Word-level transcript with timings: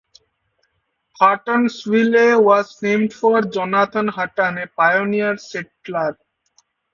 Huttonsville 1.21 2.43
was 2.43 2.81
named 2.81 3.13
for 3.13 3.39
Jonathan 3.43 4.07
Hutton, 4.07 4.57
a 4.57 4.65
pioneer 4.65 5.37
settler. 5.37 6.17